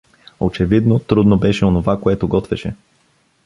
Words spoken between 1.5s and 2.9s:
онова, което готвеше.